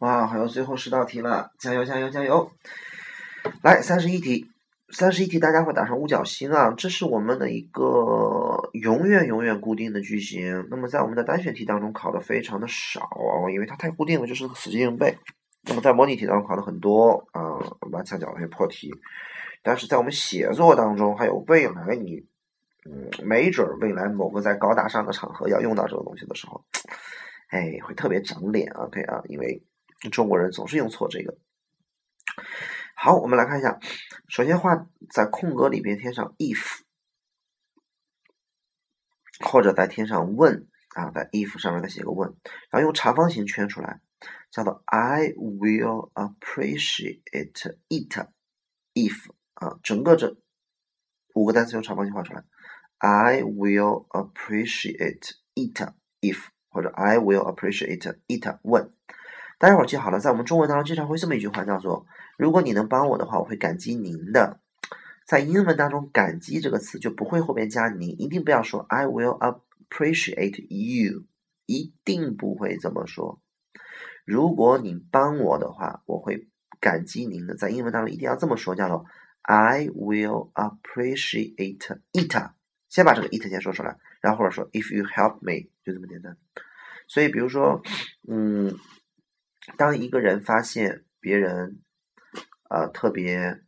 [0.00, 2.50] 哇，还有最后十道题了，加油加油加油！
[3.62, 4.50] 来，三十一题，
[4.90, 10.66] 三十一题，大家会打上五角星啊，这是我们的一个永远永远固定的句型。
[10.70, 15.16] 那么在我们的单选题当中考的非常的少啊，因为它太固定了，就是死记硬背。
[15.62, 17.56] 那么在模拟题当中考的很多啊，
[17.90, 18.92] 完墙角那些破题。
[19.62, 22.26] 但是在我们写作当中，还有未来你，
[22.88, 26.64] 嗯，没准未来某个在高大上的场合要用到这个东西的时候，
[27.48, 29.64] 哎，会特别长脸，OK 啊，因为
[30.10, 31.36] 中国人总是用错这个。
[32.94, 33.78] 好，我们来看一下，
[34.28, 36.80] 首先画在空格里边填上 if，
[39.40, 42.34] 或者在填上 when 啊，在 if 上面再写个 when，，
[42.70, 44.00] 然后用长方形圈出来，
[44.50, 47.76] 叫做 I will appreciate it
[48.94, 49.30] if。
[49.54, 50.36] 啊，整个这
[51.34, 52.44] 五个单词用长方形画出来。
[52.98, 55.80] I will appreciate it
[56.20, 58.90] if 或者 I will appreciate it when。
[59.58, 64.60] 大家伙记好了，在我们中文当中经常会这么一句话，叫做“如果你能帮我的话，我会感激您的”。
[65.26, 71.24] 在英文当中，“感激”这个词就不会后边加“您”，一定不要说 I will appreciate you，
[71.64, 73.40] 一定不会这么说。
[74.26, 77.56] 如果你帮我的话，我会感激您的。
[77.56, 79.06] 在英文当中一定要这么说，叫做。
[79.48, 82.50] I will appreciate it。
[82.88, 86.36] 先把这个 it 先说出来，然后或者说 if you help me，就这么简单。
[87.06, 87.80] 所以，比如说，
[88.28, 88.74] 嗯，
[89.76, 91.82] 当一个人发现别人，
[92.70, 93.62] 呃，特别，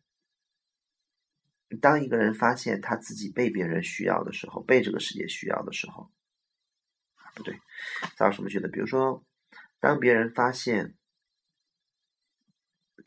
[1.80, 6.10] 当一个人发现他自己被别人需要的时候，被这个世界需要的时候，
[7.34, 7.58] 不对，
[8.16, 8.68] 造什么句子？
[8.68, 9.24] 比如说，
[9.80, 10.94] 当别人发现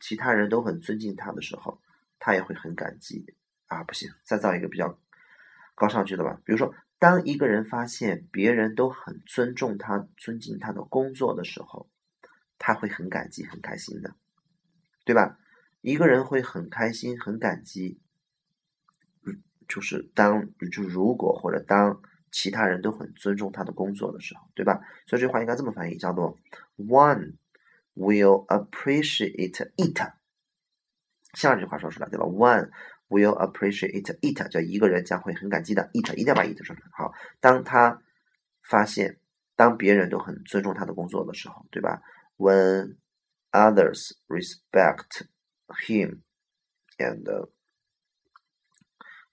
[0.00, 1.80] 其他人都很尊敬他的时候。
[2.24, 3.34] 他也会很感激
[3.66, 3.82] 啊！
[3.82, 4.96] 不行，再造一个比较
[5.74, 6.40] 高上去的吧。
[6.44, 11.90] 比如说，当一个人发现别人都很尊重他、尊敬他的工作的时候，
[12.64, 14.14] 他会很感激、很开心的，
[15.04, 15.36] 对吧？
[15.80, 17.98] 一个人会很开心、很感激，
[19.66, 24.80] 就是当就如果或者当其他人都很尊重他的工作的时候，对吧？
[25.06, 26.38] 所以这句话应该这么翻译，叫做
[26.76, 27.32] “One
[27.96, 30.12] will appreciate it”。
[31.34, 32.70] 下这句话说出来，对吧？One
[33.08, 35.90] will appreciate it，叫一个人将会很感激的。
[35.94, 36.88] it 一定要把 it 说出来。
[36.92, 38.00] 好，当他
[38.62, 39.18] 发现，
[39.56, 42.00] 当别人都很尊重他的工作的时候，对吧
[42.36, 42.96] ？When
[43.50, 45.26] others respect
[45.86, 46.22] him
[46.98, 47.48] and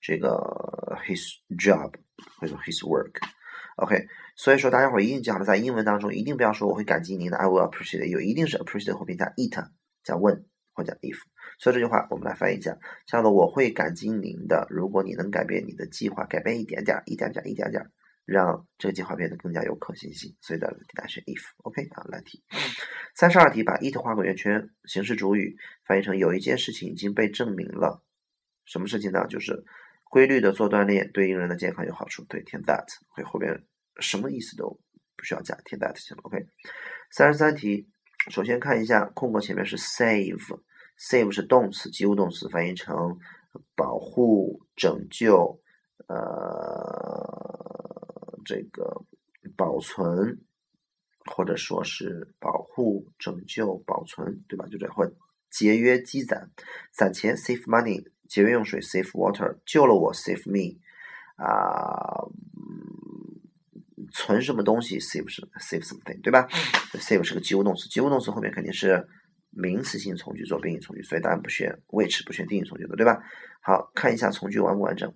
[0.01, 1.93] 这个 his job
[2.39, 9.53] 或者 his work，OK，所以说大家伙一定记好了，在英文当中一定不要说我会感激您的，I will appreciate you，一定是 appreciate 后面加 it
[10.03, 11.17] 加 when 或者 if。
[11.57, 17.91] 所以这句话我们来翻译一下，叫做“我会感激您的，如果你能改变你的计划，改变一点点，一点点，一点点，
[18.29, 22.43] 让这个计划变得更加有可行性。”所以的答案是 if，OK 啊，来题。
[23.15, 28.03] 三十二题，把 it 画个圆圈，形式主语翻译成有一件事情已经被证明了，
[28.65, 29.25] 什么事情呢？
[29.27, 29.63] 就是
[30.05, 32.23] 规律的做锻炼对一个人的健康有好处。
[32.25, 33.65] 对，填 that，会后边
[33.99, 34.79] 什么意思都
[35.17, 36.21] 不需要加，填 that 就行了。
[36.23, 36.47] OK。
[37.11, 37.89] 三十三题，
[38.29, 40.61] 首先看一下空格前面是 save。
[40.99, 43.17] save 是动词，及物动词，翻译成
[43.73, 45.61] 保护、拯救，
[46.07, 47.48] 呃，
[48.49, 49.05] 这个
[49.55, 50.39] 保存，
[51.29, 54.65] 或者说是保护、拯救、保存，对吧？
[54.65, 55.07] 就这样，或
[55.51, 56.49] 节约、积攒、
[56.91, 60.79] 攒钱，save money，节约用水，save water，救了我，save me，
[61.35, 62.25] 啊，
[64.11, 66.47] 存什么东西，save 是 save something，对吧
[66.93, 69.07] ？save 是个及物动词，及物动词后面肯定是。
[69.51, 73.19] 名词性从句做宾语从句，所以答案不选 which 不选定语从句的，对吧？
[73.61, 75.11] 好看一下从句完不完整。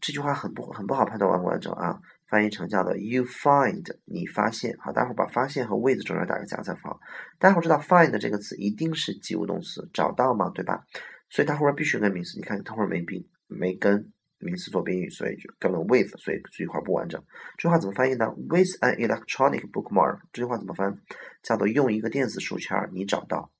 [0.00, 2.00] 这句话很不很不好判断完不完整啊。
[2.32, 6.98] 翻译成叫做 you find 你发现，好，待会儿把发现和 with 中间打个加载符号。
[7.38, 10.86] 待会儿知道 find 这个词一定是及物动词，找到嘛，对吧？
[11.28, 12.38] 所以它后边必须跟名词。
[12.38, 17.22] 你看它后边没宾没跟名词做宾语，所以就跟了 with，所以这句话不完整。
[17.58, 20.96] 这句话怎么翻译呢？With an electronic bookmark，这句话怎么翻？
[21.42, 23.52] 叫做用一个电子书签你找到。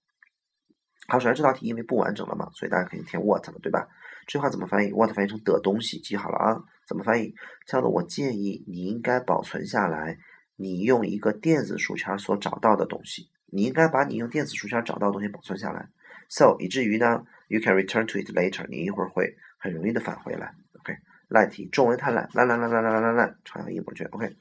[1.09, 3.87] 好，首先这道题因为不完整了嘛，所以大家肯定填 what 了，对吧？
[4.27, 6.65] 这句话怎么翻译？What 翻译成的东西，记好了啊。
[6.87, 7.35] 怎么翻译？
[7.67, 10.19] 亲爱的，我建议你应该保存下来，
[10.57, 13.31] 你用一个电子书签所找到的东西。
[13.47, 15.89] 你应该把你用电子书签找到的东西保存下来。
[16.29, 18.67] So 以至于呢，you can return to it later。
[18.69, 20.55] 你一会儿会很容易的返回来。
[20.81, 20.97] OK，
[21.29, 24.07] 烂题，中文太烂，烂烂烂烂烂烂烂烂，朝阳一博卷。
[24.13, 24.35] OK，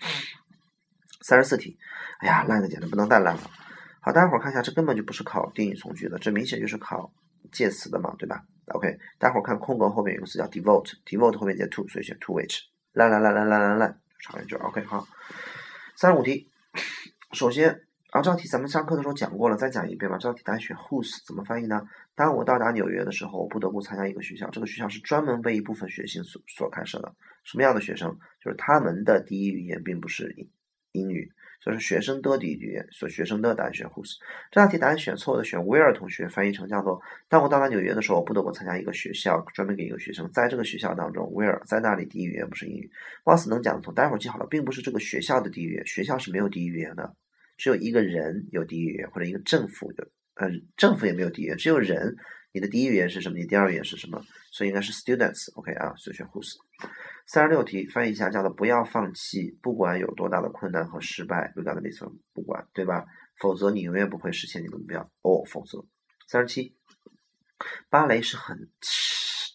[1.21, 1.77] 三十四题，
[2.19, 3.41] 哎呀，烂的简直不能再烂了。
[3.99, 7.11] 好，大家伙儿看一下，这根本就不是考定语从句的，这明显就是考
[7.51, 8.43] 介词的嘛，对吧？
[8.73, 12.59] ？OK，待会儿看空格后面有个词叫 devote，devote 后面接 to，所以选 to which，
[12.93, 14.55] 烂烂烂烂烂烂烂，抄一句。
[14.55, 15.07] OK，好，
[15.95, 16.49] 三十五题，
[17.33, 17.71] 首先
[18.11, 20.17] 啊这道题咱们上课的时候讲过了，再讲一遍吧。
[20.17, 21.87] 这道题答案选 whose 怎么翻译呢？
[22.15, 27.13] 当我到达纽约的时候，我不得不参加一个学校，这个学校是专门为一部分学生所所开设的。
[27.43, 28.17] 什么样的学生？
[28.43, 30.49] 就是他们的第一语言并不是英
[30.91, 31.31] 英语，
[31.63, 34.15] 就是学生的第一语言，所学生的答案选 whose。
[34.49, 36.99] 这道题答案选错的选 where 同学翻译成叫做：
[37.29, 42.91] 当我到达纽约的时候，我不得不参加一个学校，专门给一个学生，在这个学校当中，where 在那里第一语言不是英语。
[43.23, 47.15] 貌似能讲的通，待会儿记好了，并不是这个学校的第一语言，学校是没有第一语言的。
[47.57, 50.07] 只有一个人有第一语言，或者一个政府的，
[50.41, 52.17] 呃，政府也没有第一，只有人。
[52.53, 53.37] 你的第一语言是什么？
[53.37, 54.21] 你第二语言是什么？
[54.51, 56.55] 所以应该是 students，OK 啊，所以选 whose。
[57.25, 63.05] 三十六题翻译一下，叫做不要放弃，不管有多大的困难和失败，有大的那层不管，对吧？
[63.39, 64.99] 否则你永远不会实现你的目标。
[65.21, 65.85] 哦，否则。
[66.27, 66.75] 三十七，
[67.89, 68.67] 芭蕾是很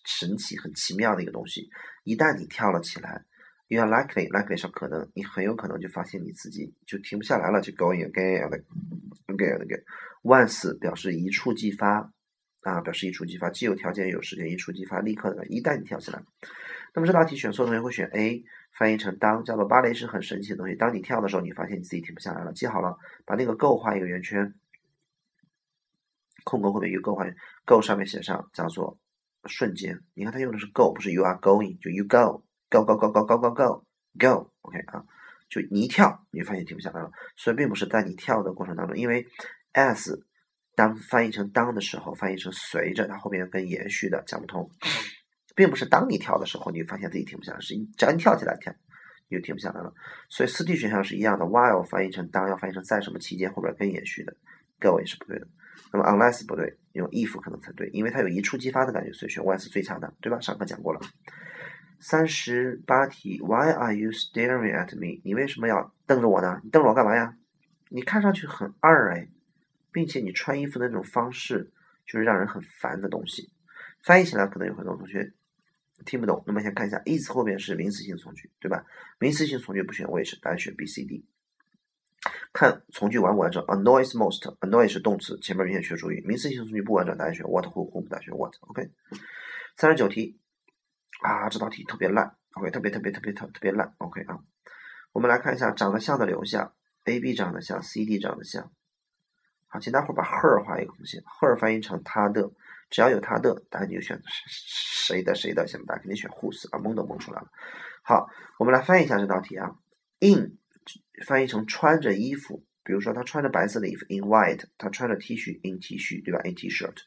[0.06, 1.68] 神奇、很奇妙的一个东西，
[2.04, 3.26] 一旦你跳了起来。
[3.68, 8.48] You are likely, likely 是可能，你很有可能就发现你自己就停不下来了，就 going again,
[9.26, 9.82] again, again.
[10.22, 12.12] Once 表示一触即发，
[12.62, 16.22] 啊，表示一触即发，既有条件又有时间，一触即发，立刻的，一旦你跳起来。
[16.94, 20.76] 那么这道题选错同学会选 A，翻译成当，叫做芭蕾是很神奇的东西。
[20.76, 22.52] 当你跳的时候，你发现你自己停不下来了。
[22.52, 24.54] 记好了，把那个 go 画一个圆圈，
[26.44, 27.26] 空格后面一个 go 画
[27.64, 28.96] ，go 上面写上叫做
[29.46, 29.98] 瞬间。
[30.14, 32.45] 你看它用的是 go，不是 you are going，就 you go。
[32.68, 33.84] Go go go go go go go
[34.18, 35.04] go，OK 啊，
[35.48, 37.10] 就你一跳，你就发现停不下来了。
[37.36, 39.24] 所以并不是在你跳的过程当中，因为
[39.72, 40.20] as
[40.74, 44.68] 当翻译成当的时候，翻译成随着，它后面跟延续的讲不通，
[45.54, 48.74] 并不是当你跳的时候，你发现自己停不下来，是只要你跳起来跳，
[49.28, 49.94] 你就停不下来了。
[50.28, 54.36] 所以四 D 选项是一样的，while 翻译成当要翻译成在什么期间后边跟延续的
[54.80, 55.46] ，go 也是不对的。
[55.92, 60.40] 那么 unless 不对，用 if 可能才对，因为它有一触即发的感觉，所以选 one 是最恰当，对吧？
[60.40, 61.00] 上课讲过了。
[61.98, 65.20] 三十八题，Why are you staring at me？
[65.24, 66.60] 你为什么要瞪着我呢？
[66.62, 67.36] 你瞪着我干嘛呀？
[67.88, 69.28] 你看上去很二哎，
[69.92, 71.70] 并且你穿衣服的那种方式
[72.06, 73.52] 就是让人很烦的东西。
[74.02, 75.32] 翻译起来可能有很多同学
[76.04, 76.42] 听不懂。
[76.46, 78.84] 那么先看一下，is 后边是名词性从句，对吧？
[79.18, 81.24] 名词性从句不选 which，答案选 B、C、D。
[82.52, 86.20] 看从句完不完整？Annoys most，annoy 是动词，前面明显缺主语。
[86.26, 88.52] 名词性从句不完整，答案选 what、who、whom，答案选 what。
[88.60, 88.90] OK。
[89.76, 90.38] 三十九题。
[91.22, 94.38] 啊，这道题特别烂，OK，特别特别特别特特别烂，OK 啊。
[95.12, 96.72] 我们来看一下，长得像的留下
[97.04, 98.70] ，A、B 长得像，C、D 长得像。
[99.68, 102.50] 好，请大伙把 her 画一个空线，her 翻译成他的，
[102.90, 107.48] 只要有他的，答案就选谁的谁的，行吧大家肯定选 whose 啊，蒙都蒙出来了。
[108.02, 108.28] 好，
[108.58, 109.74] 我们来翻译一下这道题啊
[110.20, 110.58] ，in
[111.26, 116.98] 翻译成穿着衣服，比如说他穿着白色的衣服，in white，他穿着 T 恤，in T 恤，对吧？in T-shirt。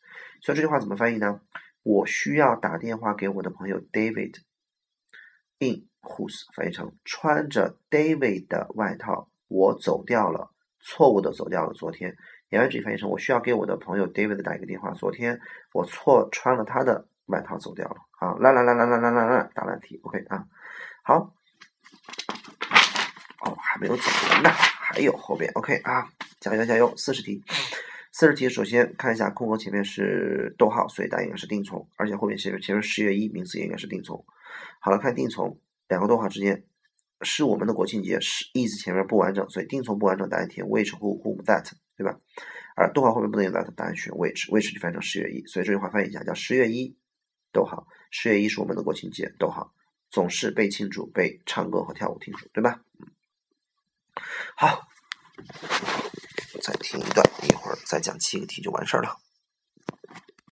[0.41, 1.39] 所以这句话怎么翻译呢？
[1.83, 4.35] 我需要打电话给我的朋友 David。
[5.59, 11.73] In whose 翻译成穿着 David 的外套，我走掉了，错误的走掉了。
[11.73, 12.15] 昨天，
[12.49, 14.91] 言外之意翻译成我需要给我的朋友 David 打一个电话。
[14.91, 15.41] 昨天
[15.73, 17.97] 我错穿了他的外套走掉了。
[18.11, 19.99] 好，来来来来来来来来，答烂题。
[20.03, 20.45] OK 啊，
[21.03, 21.33] 好。
[23.41, 25.51] 哦，还没有讲完呢，还有后边。
[25.55, 26.09] OK 啊，
[26.39, 27.43] 加油加油，四十题。
[28.11, 34.25] 四十题，首先看一下空格前面是逗号，所以答案应该是定从，而且后面前面前面十月一名词也应该是定从。
[34.79, 36.65] 好了，看定从，两个逗号之间
[37.21, 42.19] 是我们的国庆节，是 is 前面不完整，所以定从不完整，答案填 which who whom that，对吧？
[42.75, 46.97] 而逗号后面不能用 that，答案选 which，which 就翻译成十月一，所以这句话翻译一下叫十月一，
[47.51, 49.73] 逗号，十月一是我们的国庆节，逗号，
[50.09, 52.81] 总是被庆祝，被唱歌和跳舞庆祝，对吧？
[54.55, 54.87] 好。
[56.61, 59.17] 再听一段，一会儿再讲七个题就完事儿了。